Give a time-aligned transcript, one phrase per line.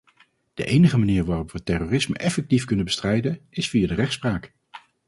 [0.53, 4.53] De enige manier waarop we terrorisme effectief kunnen bestrijden is via de rechtspraak.